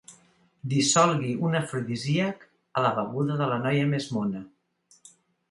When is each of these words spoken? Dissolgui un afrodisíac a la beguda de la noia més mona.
Dissolgui 0.69 1.33
un 1.49 1.57
afrodisíac 1.59 2.47
a 2.81 2.83
la 2.87 2.93
beguda 3.01 3.37
de 3.43 3.51
la 3.53 3.61
noia 3.67 3.87
més 3.93 4.09
mona. 4.19 4.43